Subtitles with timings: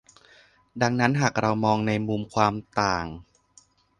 [0.81, 3.05] ดังนั้นหากเรามองในมุมความต่าง